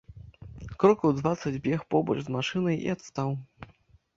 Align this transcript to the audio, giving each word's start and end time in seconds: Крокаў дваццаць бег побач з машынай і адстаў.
Крокаў 0.83 1.13
дваццаць 1.19 1.53
бег 1.67 1.79
побач 1.97 2.17
з 2.25 2.29
машынай 2.37 2.81
і 2.87 2.91
адстаў. 2.95 3.29